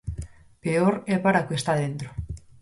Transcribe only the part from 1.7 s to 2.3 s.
dentro.